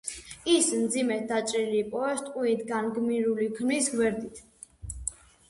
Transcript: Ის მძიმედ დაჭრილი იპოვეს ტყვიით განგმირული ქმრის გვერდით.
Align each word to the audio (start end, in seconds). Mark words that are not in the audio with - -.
Ის 0.51 0.69
მძიმედ 0.77 1.27
დაჭრილი 1.31 1.77
იპოვეს 1.81 2.23
ტყვიით 2.31 2.65
განგმირული 2.73 3.49
ქმრის 3.61 3.93
გვერდით. 3.99 4.43